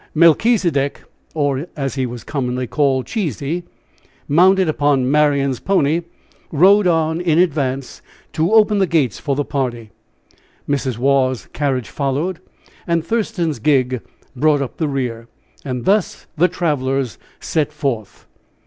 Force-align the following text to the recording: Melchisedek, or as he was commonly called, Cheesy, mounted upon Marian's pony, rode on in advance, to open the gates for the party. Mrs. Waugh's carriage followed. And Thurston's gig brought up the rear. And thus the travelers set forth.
Melchisedek, 0.15 1.03
or 1.35 1.67
as 1.77 1.93
he 1.93 2.07
was 2.07 2.23
commonly 2.23 2.65
called, 2.65 3.05
Cheesy, 3.05 3.65
mounted 4.27 4.67
upon 4.67 5.11
Marian's 5.11 5.59
pony, 5.59 6.01
rode 6.51 6.87
on 6.87 7.21
in 7.21 7.37
advance, 7.37 8.01
to 8.33 8.51
open 8.51 8.79
the 8.79 8.87
gates 8.87 9.19
for 9.19 9.35
the 9.35 9.45
party. 9.45 9.91
Mrs. 10.67 10.97
Waugh's 10.97 11.45
carriage 11.53 11.87
followed. 11.89 12.39
And 12.87 13.05
Thurston's 13.05 13.59
gig 13.59 14.01
brought 14.35 14.63
up 14.63 14.77
the 14.77 14.87
rear. 14.87 15.27
And 15.63 15.85
thus 15.85 16.25
the 16.35 16.47
travelers 16.47 17.19
set 17.39 17.71
forth. 17.71 18.25